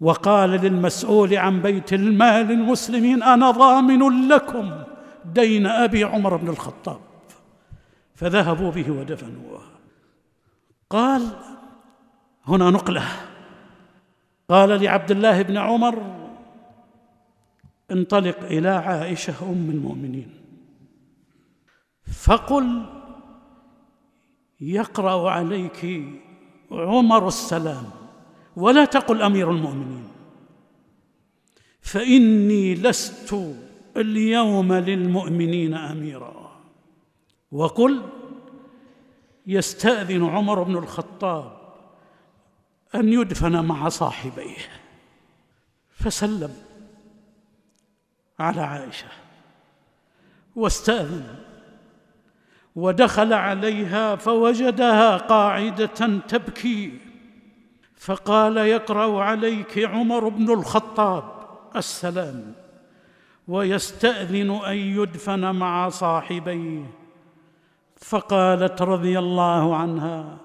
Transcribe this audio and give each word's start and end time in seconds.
وقال 0.00 0.50
للمسؤول 0.50 1.34
عن 1.34 1.62
بيت 1.62 1.92
المال 1.92 2.50
المسلمين 2.50 3.22
أنا 3.22 3.50
ضامن 3.50 4.28
لكم 4.28 4.70
دين 5.24 5.66
أبي 5.66 6.04
عمر 6.04 6.36
بن 6.36 6.48
الخطاب. 6.48 7.00
فذهبوا 8.14 8.70
به 8.70 8.90
ودفنوه. 8.90 9.60
قال 10.90 11.22
هنا 12.46 12.70
نقلة. 12.70 13.02
قال 14.48 14.82
لعبد 14.82 15.10
الله 15.10 15.42
بن 15.42 15.56
عمر 15.56 16.02
انطلق 17.90 18.38
إلى 18.38 18.68
عائشة 18.68 19.34
أم 19.42 19.70
المؤمنين. 19.70 20.30
فقل 22.12 22.86
يقرأ 24.60 25.30
عليك 25.30 26.02
عمر 26.70 27.28
السلام. 27.28 28.05
ولا 28.56 28.84
تقل 28.84 29.22
أمير 29.22 29.50
المؤمنين. 29.50 30.08
فإني 31.80 32.74
لست 32.74 33.36
اليوم 33.96 34.72
للمؤمنين 34.72 35.74
أميرا. 35.74 36.52
وقل 37.52 38.02
يستأذن 39.46 40.24
عمر 40.24 40.62
بن 40.62 40.76
الخطاب 40.76 41.56
أن 42.94 43.12
يدفن 43.12 43.64
مع 43.64 43.88
صاحبيه. 43.88 44.56
فسلم 45.90 46.54
على 48.38 48.60
عائشة 48.60 49.08
واستأذن 50.56 51.34
ودخل 52.76 53.32
عليها 53.32 54.16
فوجدها 54.16 55.16
قاعدة 55.16 56.20
تبكي. 56.28 56.98
فقال 57.96 58.56
يقرأ 58.56 59.22
عليك 59.22 59.78
عمر 59.78 60.28
بن 60.28 60.52
الخطاب 60.52 61.24
السلام 61.76 62.54
ويستأذن 63.48 64.50
أن 64.50 64.76
يدفن 64.76 65.54
مع 65.54 65.88
صاحبيه. 65.88 66.90
فقالت 67.96 68.82
رضي 68.82 69.18
الله 69.18 69.76
عنها 69.76 70.36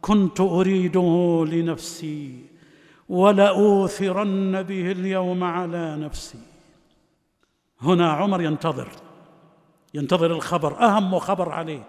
كنت 0.00 0.40
أريده 0.40 1.44
لنفسي 1.48 2.44
ولأوثرن 3.08 4.62
به 4.62 4.92
اليوم 4.92 5.44
على 5.44 5.96
نفسي. 5.96 6.38
هنا 7.82 8.12
عمر 8.12 8.42
ينتظر 8.42 8.88
ينتظر 9.94 10.30
الخبر 10.30 10.82
أهم 10.82 11.18
خبر 11.18 11.52
عليه 11.52 11.82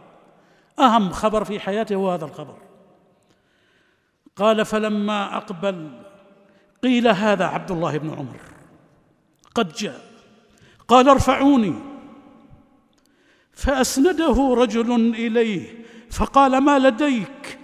أهم 0.80 1.10
خبر 1.10 1.44
في 1.44 1.60
حياته 1.60 1.96
هو 1.96 2.12
هذا 2.12 2.26
الخبر. 2.26 2.71
قال 4.36 4.66
فلما 4.66 5.38
أقبل 5.38 5.90
قيل 6.84 7.08
هذا 7.08 7.46
عبد 7.46 7.72
الله 7.72 7.98
بن 7.98 8.10
عمر. 8.10 8.40
قد 9.56 9.74
جاء. 9.74 10.02
قال 10.88 11.10
ارفعوني. 11.10 11.74
فأسنده 13.52 14.54
رجل 14.58 14.92
إليه 15.16 15.86
فقال 16.12 16.58
ما 16.58 16.80
لديك؟ 16.80 17.60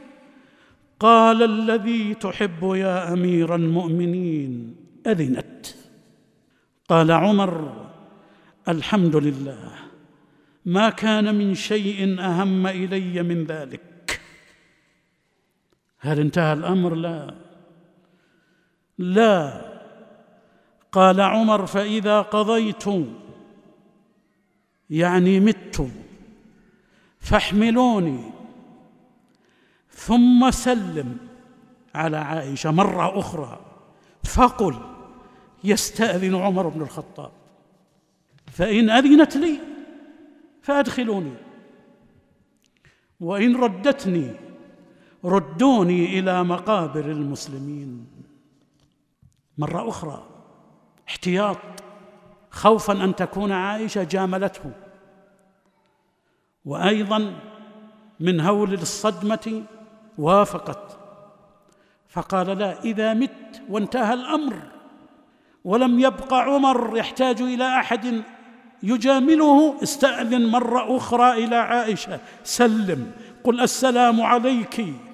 قال 1.00 1.44
الذي 1.44 2.14
تحب 2.14 2.74
يا 2.76 3.14
أمير 3.14 3.56
المؤمنين 3.56 4.76
أذنت. 5.08 5.68
قال 6.90 7.12
عمر 7.12 7.86
الحمد 8.68 9.16
لله. 9.16 9.72
ما 10.66 10.90
كان 10.90 11.36
من 11.36 11.54
شيء 11.54 12.20
أهم 12.20 12.68
إلي 12.68 13.24
من 13.24 13.44
ذلك. 13.44 13.97
هل 16.00 16.20
انتهى 16.20 16.54
الأمر؟ 16.54 16.96
لا. 16.96 17.34
لا. 18.98 19.62
قال 20.92 21.22
عمر 21.22 21.66
فإذا 21.66 22.22
قضيت 22.22 22.86
يعني 24.90 25.40
مت 25.40 25.88
فاحملوني. 27.20 28.32
ثم 29.90 30.52
سلم 30.52 31.18
على 31.96 32.18
عائشة 32.18 32.72
مرة 32.72 33.20
أخرى 33.20 33.60
فقل 34.24 34.76
يستأذن 35.64 36.36
عمر 36.36 36.68
بن 36.68 36.82
الخطاب. 36.82 37.32
فإن 38.52 38.90
أذنت 38.90 39.38
لي 39.38 39.60
فأدخلوني. 40.62 41.34
وإن 43.20 43.56
ردتني 43.56 44.47
ردوني 45.26 46.20
إلى 46.20 46.44
مقابر 46.44 47.06
المسلمين. 47.06 48.08
مرة 49.58 49.90
أخرى 49.90 50.24
احتياط 51.08 51.58
خوفا 52.52 52.94
أن 52.94 53.16
تكون 53.16 53.52
عائشة 53.52 54.04
جاملته. 54.04 54.72
وأيضا 56.66 57.34
من 58.20 58.40
هول 58.40 58.74
الصدمة 58.74 59.64
وافقت. 60.18 60.98
فقال 62.10 62.48
لا 62.48 62.84
إذا 62.84 63.14
مت 63.14 63.62
وانتهى 63.70 64.14
الأمر 64.14 64.56
ولم 65.64 66.00
يبق 66.00 66.34
عمر 66.34 66.98
يحتاج 66.98 67.42
إلى 67.42 67.80
أحد 67.80 68.24
يجامله 68.84 69.84
استأذن 69.84 70.52
مرة 70.52 70.98
أخرى 70.98 71.46
إلى 71.46 71.56
عائشة 71.56 72.20
سلم 72.44 73.12
قل 73.44 73.62
السلام 73.62 74.22
عليك. 74.22 75.07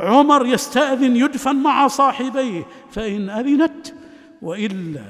عمر 0.00 0.46
يستأذن 0.46 1.16
يدفن 1.16 1.56
مع 1.56 1.88
صاحبيه 1.88 2.66
فإن 2.90 3.30
أذنت 3.30 3.94
وإلا 4.42 5.04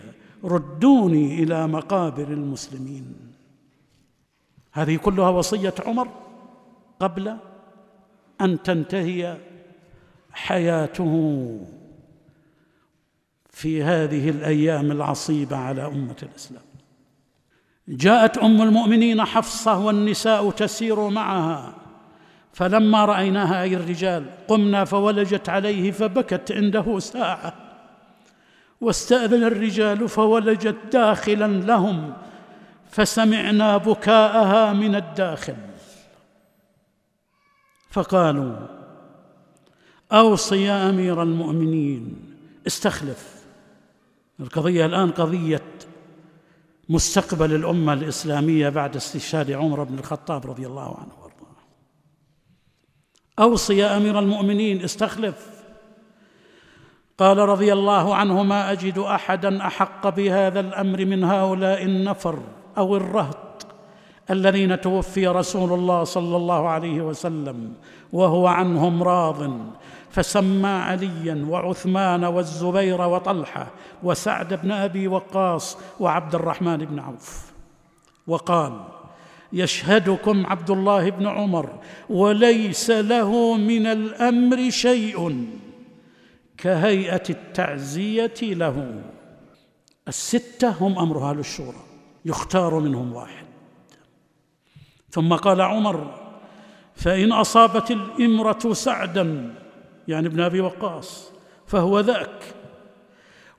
ردوني 0.45 1.43
إلى 1.43 1.67
مقابر 1.67 2.29
المسلمين. 2.29 3.15
هذه 4.73 4.97
كلها 4.97 5.29
وصية 5.29 5.75
عمر 5.87 6.09
قبل 7.01 7.37
أن 8.41 8.63
تنتهي 8.63 9.37
حياته 10.33 11.47
في 13.51 13.83
هذه 13.83 14.31
الأيام 14.31 14.93
العصيبة 14.93 15.57
على 15.57 15.87
أمة 15.87 16.17
الإسلام. 16.23 16.63
جاءت 17.89 18.39
أم 18.39 18.63
المؤمنين 18.63 19.25
حفصة 19.25 19.79
والنساء 19.79 20.51
تسير 20.51 21.09
معها. 21.09 21.80
فلما 22.53 23.05
رأيناها 23.05 23.63
أي 23.63 23.77
الرجال 23.77 24.27
قمنا 24.49 24.85
فولجت 24.85 25.49
عليه 25.49 25.91
فبكت 25.91 26.53
عنده 26.53 26.99
ساعة. 26.99 27.55
واستأذن 28.81 29.45
الرجال 29.45 30.09
فولجت 30.09 30.77
داخلا 30.93 31.47
لهم 31.47 32.13
فسمعنا 32.91 33.77
بكاءها 33.77 34.73
من 34.73 34.95
الداخل. 34.95 35.57
فقالوا 37.91 38.57
أوصي 40.13 40.63
يا 40.65 40.91
أمير 40.91 41.23
المؤمنين 41.23 42.17
استخلف. 42.67 43.45
القضية 44.41 44.87
الآن 44.87 45.11
قضية 45.11 45.63
مستقبل 46.89 47.55
الأمة 47.55 47.93
الإسلامية 47.93 48.69
بعد 48.69 48.97
استشهاد 48.97 49.51
عمر 49.51 49.85
بن 49.85 49.99
الخطاب 49.99 50.47
رضي 50.47 50.67
الله 50.67 50.97
عنه. 50.99 51.20
أوصي 53.41 53.77
يا 53.77 53.97
أمير 53.97 54.19
المؤمنين 54.19 54.85
استخلف. 54.85 55.51
قال 57.19 57.39
رضي 57.39 57.73
الله 57.73 58.15
عنه 58.15 58.43
ما 58.43 58.73
أجد 58.73 58.99
احدا 58.99 59.67
أحق 59.67 60.09
بهذا 60.09 60.61
الأمر 60.61 61.05
من 61.05 61.25
هؤلاء 61.25 61.85
النفر 61.85 62.39
أو 62.79 62.97
الرهط 62.97 63.67
الذين 64.31 64.81
توفي 64.81 65.27
رسول 65.29 65.73
الله 65.73 66.05
صلى 66.05 66.37
الله 66.37 66.69
عليه 66.69 67.01
وسلم 67.01 67.75
وهو 68.13 68.47
عنهم 68.47 69.03
راض 69.03 69.51
فسمى 70.11 70.69
عليا 70.69 71.47
وعثمان 71.49 72.25
والزبير 72.25 73.01
وطلحة 73.01 73.67
وسعد 74.03 74.55
بن 74.55 74.71
أبي 74.71 75.09
وقاص 75.09 75.79
وعبد 76.01 76.35
الرحمن 76.35 76.77
بن 76.77 76.99
عوف. 76.99 77.53
وقال 78.27 78.73
يشهدكم 79.53 80.47
عبد 80.47 80.71
الله 80.71 81.11
بن 81.11 81.27
عمر 81.27 81.79
وليس 82.09 82.91
له 82.91 83.57
من 83.57 83.87
الأمر 83.87 84.71
شيء 84.71 85.47
كهيئة 86.59 87.23
التعزية 87.31 88.35
له. 88.43 89.03
الستة 90.09 90.69
هم 90.69 90.99
أمر 90.99 91.31
أهل 91.31 91.39
الشورى 91.39 91.83
يختار 92.25 92.79
منهم 92.79 93.13
واحد. 93.13 93.47
ثم 95.11 95.35
قال 95.35 95.61
عمر 95.61 96.15
فإن 96.95 97.33
أصابت 97.33 97.91
الإمرة 97.91 98.73
سعدا 98.73 99.55
يعني 100.09 100.27
ابن 100.27 100.41
أبي 100.41 100.61
وقاص 100.61 101.31
فهو 101.67 102.01
ذاك 102.01 102.55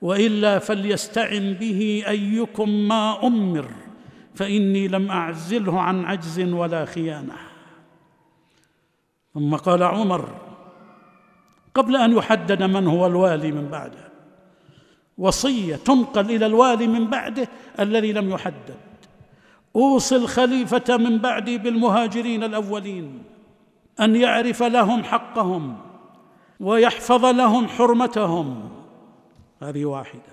وإلا 0.02 0.58
فليستعن 0.58 1.52
به 1.52 2.04
أيكم 2.08 2.68
ما 2.68 3.26
أمر. 3.26 3.70
فإني 4.34 4.88
لم 4.88 5.10
أعزله 5.10 5.80
عن 5.80 6.04
عجز 6.04 6.40
ولا 6.40 6.84
خيانة. 6.84 7.34
ثم 9.34 9.54
قال 9.56 9.82
عمر 9.82 10.28
قبل 11.74 11.96
أن 11.96 12.12
يحدد 12.12 12.62
من 12.62 12.86
هو 12.86 13.06
الوالي 13.06 13.52
من 13.52 13.68
بعده 13.68 14.12
وصية 15.18 15.76
تنقل 15.76 16.30
إلى 16.30 16.46
الوالي 16.46 16.86
من 16.86 17.10
بعده 17.10 17.48
الذي 17.80 18.12
لم 18.12 18.30
يحدد. 18.30 18.76
أوصي 19.76 20.16
الخليفة 20.16 20.96
من 20.96 21.18
بعدي 21.18 21.58
بالمهاجرين 21.58 22.44
الأولين 22.44 23.22
أن 24.00 24.16
يعرف 24.16 24.62
لهم 24.62 25.04
حقهم 25.04 25.78
ويحفظ 26.60 27.24
لهم 27.24 27.68
حرمتهم. 27.68 28.70
هذه 29.62 29.84
واحدة. 29.84 30.31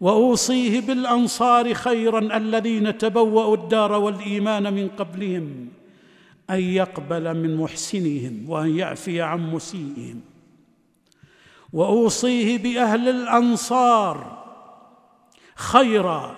وأوصيه 0.00 0.80
بالأنصار 0.80 1.74
خيرا 1.74 2.36
الذين 2.36 2.98
تبوأوا 2.98 3.56
الدار 3.56 3.92
والإيمان 3.92 4.74
من 4.74 4.88
قبلهم 4.88 5.68
أن 6.50 6.60
يقبل 6.60 7.34
من 7.36 7.56
محسنهم 7.56 8.44
وأن 8.48 8.76
يعفي 8.76 9.22
عن 9.22 9.52
مسيئهم. 9.52 10.20
وأوصيه 11.72 12.58
بأهل 12.58 13.08
الأنصار 13.08 14.44
خيرا 15.54 16.36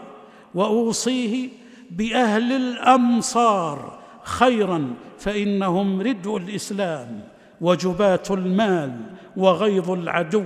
وأوصيه 0.54 1.48
بأهل 1.90 2.52
الأمصار 2.52 3.98
خيرا 4.22 4.94
فإنهم 5.18 6.00
ردء 6.00 6.36
الإسلام 6.36 7.20
وجبات 7.60 8.30
المال 8.30 9.00
وغيظ 9.36 9.90
العدو. 9.90 10.44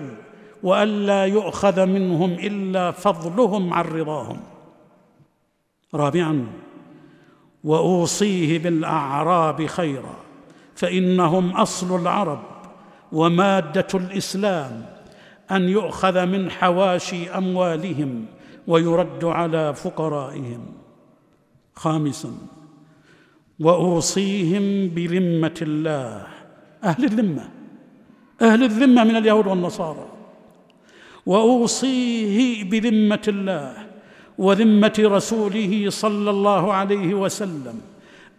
وألا 0.62 1.24
يؤخذ 1.24 1.86
منهم 1.86 2.32
إلا 2.32 2.90
فضلهم 2.90 3.72
عن 3.74 3.84
رضاهم. 3.84 4.40
رابعا 5.94 6.46
وأوصيه 7.64 8.58
بالأعراب 8.58 9.66
خيرا 9.66 10.16
فإنهم 10.74 11.50
أصل 11.50 12.00
العرب 12.00 12.42
ومادة 13.12 13.86
الإسلام 13.94 14.86
أن 15.50 15.68
يؤخذ 15.68 16.26
من 16.26 16.50
حواشي 16.50 17.30
أموالهم 17.30 18.26
ويرد 18.66 19.24
على 19.24 19.74
فقرائهم. 19.74 20.66
خامسا 21.74 22.32
وأوصيهم 23.60 24.88
بذمة 24.88 25.58
الله. 25.62 26.26
أهل 26.84 27.04
الذمة 27.04 27.48
أهل 28.42 28.62
الذمة 28.62 29.04
من 29.04 29.16
اليهود 29.16 29.46
والنصارى. 29.46 30.15
وأوصيه 31.26 32.64
بذمة 32.64 33.22
الله 33.28 33.72
وذمة 34.38 34.94
رسوله 34.98 35.90
صلى 35.90 36.30
الله 36.30 36.72
عليه 36.72 37.14
وسلم 37.14 37.80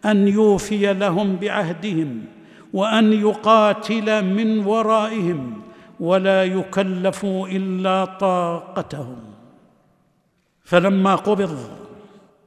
أن 0.05 0.27
يوفي 0.27 0.93
لهم 0.93 1.35
بعهدهم 1.35 2.25
وأن 2.73 3.13
يقاتل 3.13 4.25
من 4.25 4.65
ورائهم 4.65 5.61
ولا 5.99 6.43
يكلفوا 6.43 7.47
إلا 7.47 8.05
طاقتهم. 8.05 9.17
فلما 10.63 11.15
قبض 11.15 11.57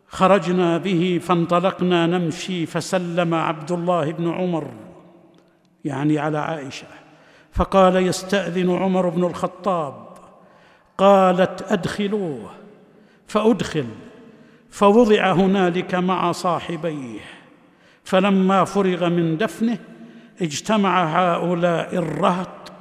خرجنا 0.08 0.78
به 0.78 1.20
فانطلقنا 1.22 2.06
نمشي 2.06 2.66
فسلم 2.66 3.34
عبد 3.34 3.72
الله 3.72 4.12
بن 4.12 4.30
عمر 4.30 4.70
يعني 5.84 6.18
على 6.18 6.38
عائشة 6.38 6.86
فقال 7.52 7.96
يستأذن 7.96 8.70
عمر 8.70 9.08
بن 9.08 9.24
الخطاب 9.24 10.09
قالت 11.00 11.72
أدخلوه 11.72 12.50
فأدخل 13.26 13.86
فوضع 14.70 15.32
هنالك 15.32 15.94
مع 15.94 16.32
صاحبيه 16.32 17.20
فلما 18.04 18.64
فرغ 18.64 19.08
من 19.08 19.36
دفنه 19.36 19.78
اجتمع 20.42 21.04
هؤلاء 21.04 21.94
الرهط 21.94 22.72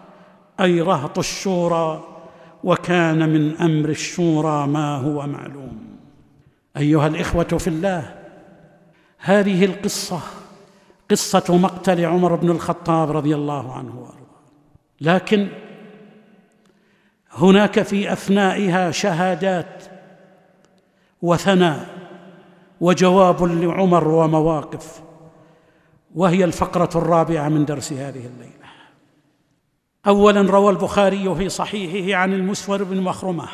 أي 0.60 0.82
رهط 0.82 1.20
الشورى 1.20 2.04
وكان 2.64 3.30
من 3.30 3.56
أمر 3.56 3.90
الشورى 3.90 4.68
ما 4.68 4.96
هو 4.96 5.28
معلوم. 5.28 5.98
أيها 6.78 7.08
الإخوة 7.08 7.44
في 7.44 7.68
الله 7.68 8.16
هذه 9.18 9.66
القصة 9.66 10.20
قصة 11.12 11.58
مقتل 11.58 12.06
عمر 12.06 12.36
بن 12.36 12.50
الخطاب 12.50 13.12
رضي 13.12 13.36
الله 13.36 13.74
عنه 13.74 14.00
وأرضاه. 14.00 14.20
لكن 15.02 15.48
هناك 17.40 17.82
في 17.82 18.14
اثنائها 18.14 18.92
شهادات 18.92 19.84
وثناء 21.22 21.86
وجواب 22.82 23.44
لعمر 23.44 24.08
ومواقف 24.08 25.02
وهي 26.16 26.44
الفقرة 26.44 26.90
الرابعة 26.96 27.50
من 27.50 27.66
درس 27.66 27.94
هذه 27.94 28.26
الليلة. 28.26 28.60
اولا 30.08 30.42
روى 30.42 30.72
البخاري 30.72 31.36
في 31.36 31.50
صحيحه 31.50 32.20
عن 32.20 32.34
المسور 32.34 32.84
بن 32.84 33.02
مخرمة 33.02 33.48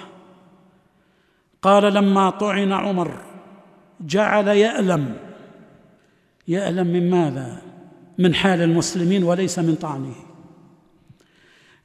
قال 1.62 1.94
لما 1.94 2.30
طعن 2.30 2.72
عمر 2.72 3.12
جعل 4.02 4.48
يألم. 4.48 5.18
يألم 6.48 6.88
من 6.88 7.10
ماذا؟ 7.10 7.62
من 8.18 8.36
حال 8.36 8.62
المسلمين 8.62 9.24
وليس 9.24 9.60
من 9.60 9.76
طعنه. 9.76 10.25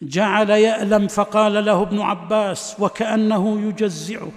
جعل 0.02 0.50
يألم 0.50 1.08
فقال 1.08 1.64
له 1.64 1.82
ابن 1.82 2.00
عباس 2.00 2.76
وكأنه 2.79 3.69
يجزعه 3.69 4.31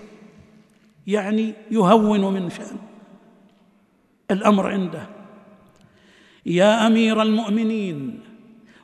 يعني 1.08 1.54
يهون 1.72 2.34
من 2.34 2.50
شأن. 2.50 2.78
الأمر 4.32 4.68
عنده. 4.68 5.08
يا 6.46 6.88
أمير 6.88 7.22
المؤمنين 7.22 8.20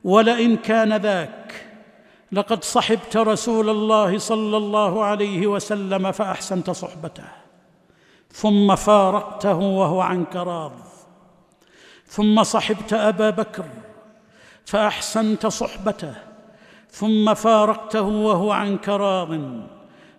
ولئن 0.04 0.58
كان 0.58 0.94
ذاك 0.94 1.66
لقد 2.32 2.64
صحبت 2.64 3.18
رسول 3.18 3.70
الله 3.70 4.18
صلى 4.18 4.58
الله 4.58 5.04
عليه 5.04 5.48
وسلم 5.48 6.12
فأحسنت 6.12 6.70
صحبته. 6.70 7.28
ثم 8.32 8.76
فارقته 8.76 9.56
وهو 9.56 10.02
عنك 10.02 10.36
راض. 10.36 10.80
ثم 12.08 12.44
صحبت 12.44 12.94
أبا 12.94 13.30
بكر 13.30 13.66
فأحسنت 14.66 15.48
صحبته. 15.48 16.29
ثم 16.92 17.34
فارقته 17.34 18.02
وهو 18.02 18.52
عنك 18.52 18.90
راض 18.90 19.40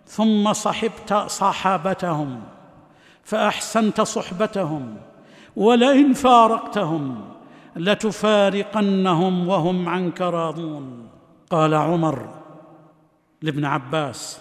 ثم 0.05 0.53
صحبت 0.53 1.13
صحابتهم 1.13 2.41
فأحسنت 3.23 4.01
صحبتهم 4.01 4.97
ولئن 5.55 6.13
فارقتهم 6.13 7.21
لتفارقنهم 7.75 9.47
وهم 9.47 9.89
عنك 9.89 10.21
راضون 10.21 11.07
قال 11.49 11.73
عمر 11.73 12.29
لابن 13.41 13.65
عباس 13.65 14.39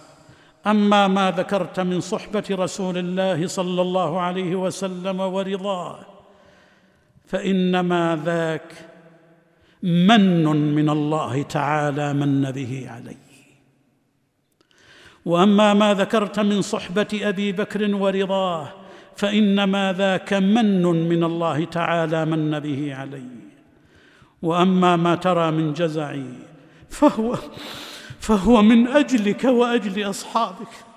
أما 0.66 1.08
ما 1.08 1.30
ذكرت 1.30 1.80
من 1.80 2.00
صحبة 2.00 2.44
رسول 2.50 2.98
الله 2.98 3.46
صلى 3.46 3.82
الله 3.82 4.20
عليه 4.20 4.56
وسلم 4.56 5.20
ورضاه 5.20 5.98
فانما 7.26 8.20
ذاك 8.24 8.89
من 9.82 10.46
من 10.74 10.90
الله 10.90 11.42
تعالى 11.42 12.12
من 12.12 12.50
به 12.50 12.86
علي 12.90 13.16
وأما 15.24 15.74
ما 15.74 15.94
ذكرت 15.94 16.40
من 16.40 16.62
صحبة 16.62 17.20
أبي 17.22 17.52
بكر 17.52 17.94
ورضاه 17.94 18.72
فإنما 19.16 19.92
ذاك 19.92 20.32
من 20.32 20.82
من 20.82 21.24
الله 21.24 21.64
تعالى 21.64 22.24
من 22.24 22.58
به 22.58 22.94
علي 22.94 23.28
وأما 24.42 24.96
ما 24.96 25.14
ترى 25.14 25.50
من 25.50 25.72
جزعي 25.72 26.24
فهو 26.88 27.38
فهو 28.20 28.62
من 28.62 28.88
أجلك 28.88 29.44
وأجل 29.44 30.10
أصحابك. 30.10 30.89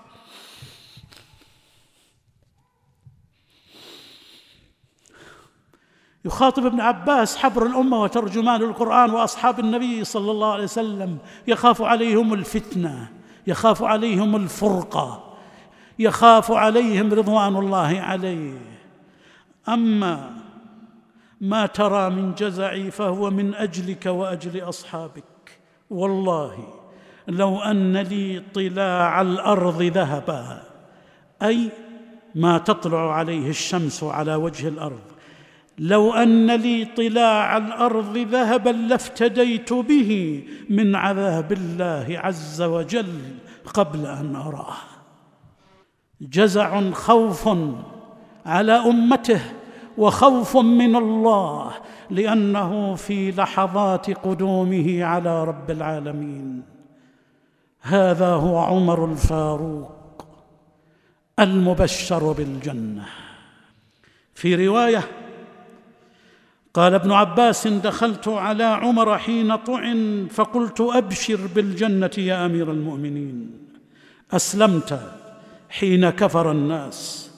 يخاطب 6.25 6.65
ابن 6.65 6.81
عباس 6.81 7.37
حبر 7.37 7.65
الأمة 7.65 8.01
وترجمان 8.01 8.61
القرآن 8.61 9.11
وأصحاب 9.11 9.59
النبي 9.59 10.03
صلى 10.03 10.31
الله 10.31 10.53
عليه 10.53 10.63
وسلم. 10.63 11.17
يخاف 11.47 11.81
عليهم 11.81 12.33
الفتنة 12.33 13.09
يخاف 13.47 13.83
عليهم 13.83 14.35
الفرقة 14.35 15.33
يخاف 15.99 16.51
عليهم 16.51 17.13
رضوان 17.13 17.55
الله 17.55 18.01
عليه. 18.01 18.57
أما 19.69 20.31
ما 21.41 21.65
ترى 21.65 22.09
من 22.09 22.33
جزعي 22.33 22.91
فهو 22.91 23.29
من 23.29 23.55
أجلك 23.55 24.05
وأجل 24.05 24.69
أصحابك. 24.69 25.59
والله 25.89 26.67
لو 27.27 27.59
أن 27.59 27.97
لي 27.97 28.43
طلاع 28.53 29.21
الأرض 29.21 29.81
ذهبا 29.81 30.63
أي 31.43 31.69
ما 32.35 32.57
تطلع 32.57 33.15
عليه 33.15 33.49
الشمس 33.49 34.03
على 34.03 34.35
وجه 34.35 34.67
الأرض. 34.67 35.12
لو 35.77 36.13
أن 36.13 36.55
لي 36.55 36.85
طلاع 36.85 37.57
الأرض 37.57 38.17
ذهبا 38.17 38.69
لافتديت 38.69 39.73
به 39.73 40.43
من 40.69 40.95
عذاب 40.95 41.51
الله 41.51 42.05
عز 42.09 42.61
وجل 42.61 43.19
قبل 43.73 44.05
أن 44.05 44.35
أراه. 44.35 44.75
جزع 46.21 46.91
خوف 46.91 47.49
على 48.45 48.71
أمته 48.71 49.41
وخوف 49.97 50.57
من 50.57 50.95
الله 50.95 51.71
لأنه 52.09 52.95
في 52.95 53.31
لحظات 53.31 54.09
قدومه 54.11 55.03
على 55.03 55.43
رب 55.43 55.71
العالمين. 55.71 56.63
هذا 57.81 58.29
هو 58.29 58.57
عمر 58.57 59.11
الفاروق 59.11 60.25
المبشر 61.39 62.31
بالجنة. 62.31 63.05
في 64.35 64.67
رواية 64.67 65.03
قال 66.73 66.93
ابن 66.93 67.11
عباس 67.11 67.67
دخلت 67.67 68.27
على 68.27 68.63
عمر 68.63 69.17
حين 69.17 69.55
طعن 69.55 70.27
فقلت 70.31 70.81
أبشر 70.81 71.39
بالجنة 71.55 72.11
يا 72.17 72.45
أمير 72.45 72.71
المؤمنين. 72.71 73.51
أسلمت 74.31 74.99
حين 75.69 76.09
كفر 76.09 76.51
الناس 76.51 77.29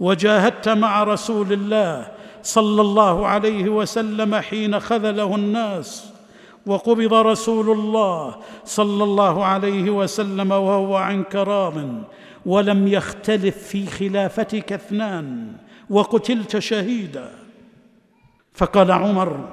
وجاهدت 0.00 0.68
مع 0.68 1.02
رسول 1.02 1.52
الله 1.52 2.08
صلى 2.42 2.80
الله 2.80 3.26
عليه 3.26 3.68
وسلم 3.68 4.34
حين 4.34 4.80
خذله 4.80 5.34
الناس 5.34 6.12
وقبض 6.66 7.14
رسول 7.14 7.70
الله 7.70 8.36
صلى 8.64 9.04
الله 9.04 9.44
عليه 9.44 9.90
وسلم 9.90 10.50
وهو 10.50 10.96
عنك 10.96 11.34
راض 11.34 11.74
ولم 12.46 12.88
يختلف 12.88 13.58
في 13.58 13.86
خلافتك 13.86 14.72
اثنان 14.72 15.52
وقتلت 15.90 16.58
شهيدا. 16.58 17.41
فقال 18.54 18.92
عمر 18.92 19.48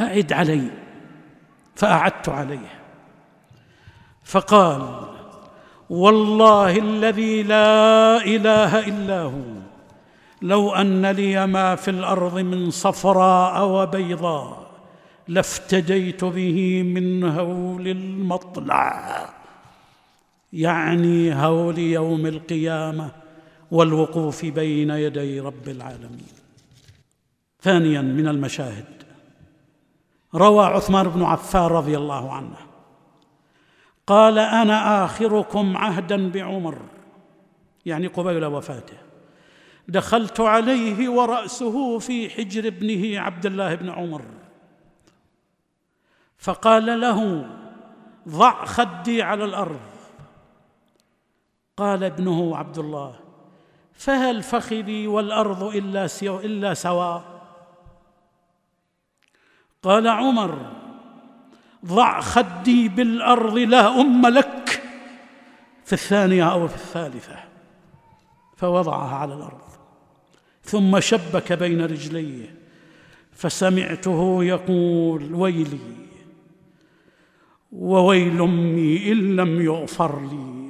أعد 0.00 0.32
علي 0.32 0.70
فأعدت 1.74 2.28
عليه. 2.28 2.82
فقال 4.24 5.08
والله 5.90 6.78
الذي 6.78 7.42
لا 7.42 8.16
إله 8.24 8.88
إلا 8.88 9.20
هو 9.22 9.62
لو 10.42 10.74
أن 10.74 11.06
لي 11.06 11.46
ما 11.46 11.74
في 11.74 11.90
الأرض 11.90 12.38
من 12.38 12.70
صفراء 12.70 13.68
وبيضاء 13.68 14.70
لافتديت 15.28 16.24
به 16.24 16.82
من 16.82 17.24
هول 17.24 17.88
المطلع. 17.88 19.28
يعني 20.52 21.34
هول 21.34 21.78
يوم 21.78 22.26
القيامة 22.26 23.10
والوقوف 23.70 24.44
بين 24.44 24.90
يدي 24.90 25.40
رب 25.40 25.68
العالمين. 25.68 26.41
ثانيا 27.62 28.02
من 28.02 28.28
المشاهد. 28.28 29.02
روى 30.34 30.64
عثمان 30.64 31.08
بن 31.08 31.22
عفان 31.22 31.66
رضي 31.66 31.96
الله 31.96 32.32
عنه. 32.32 32.56
قال 34.06 34.38
أنا 34.38 35.04
آخركم 35.04 35.76
عهدا 35.76 36.30
بعمر. 36.30 36.78
يعني 37.86 38.06
قبيل 38.06 38.44
وفاته. 38.44 38.96
دخلت 39.88 40.40
عليه 40.40 41.08
ورأسه 41.08 41.98
في 41.98 42.30
حجر 42.30 42.66
ابنه 42.66 43.20
عبد 43.20 43.46
الله 43.46 43.74
بن 43.74 43.90
عمر. 43.90 44.22
فقال 46.38 47.00
له 47.00 47.46
ضع 48.28 48.64
خدي 48.64 49.22
على 49.22 49.44
الأرض. 49.44 49.80
قال 51.76 52.04
ابنه 52.04 52.56
عبد 52.56 52.78
الله 52.78 53.14
فهل 53.92 54.42
فخذي 54.42 55.06
والأرض 55.06 55.62
إلا 55.62 56.08
إلا 56.22 56.74
سواء 56.74 57.31
قال 59.82 60.08
عمر 60.08 60.58
ضع 61.86 62.20
خدي 62.20 62.88
بالأرض 62.88 63.58
لا 63.58 64.00
أم 64.00 64.26
لك 64.26 64.82
في 65.84 65.92
الثانية 65.92 66.52
أو 66.52 66.68
في 66.68 66.74
الثالثة 66.74 67.38
فوضعها 68.56 69.16
على 69.16 69.34
الأرض 69.34 69.60
ثم 70.62 71.00
شبك 71.00 71.52
بين 71.52 71.80
رجليه 71.80 72.54
فسمعته 73.32 74.44
يقول 74.44 75.34
ويلي 75.34 75.78
وويل 77.72 78.42
أمي 78.42 79.12
إن 79.12 79.36
لم 79.36 79.60
يغفر 79.60 80.20
لي 80.20 80.68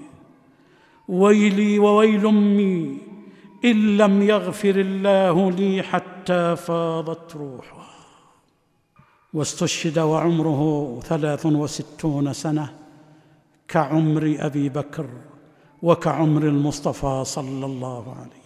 ويلي 1.09 1.79
وويل 1.79 2.27
أمي 2.27 2.99
إن 3.65 3.97
لم 3.97 4.23
يغفر 4.23 4.75
الله 4.77 5.51
لي 5.51 5.83
حتى 5.83 6.57
فاضت 6.57 7.37
روحه 7.37 8.02
واستشهد 9.35 9.99
وعمره 9.99 11.01
ثلاث 11.01 11.47
وستون 11.47 12.33
سنة 12.33 12.75
كعمر 13.69 14.37
أبي 14.39 14.69
بكر 14.69 15.07
وكعمر 15.83 16.43
المصطفى 16.43 17.23
صلى 17.27 17.67
الله 17.67 18.15
عليه 18.21 18.42